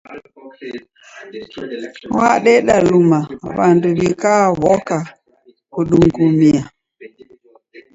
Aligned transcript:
Wadeda 2.17 2.75
luma 2.87 3.19
w'andu 3.57 3.87
w'ikaw'oka 3.97 4.97
kudungumia. 5.73 6.63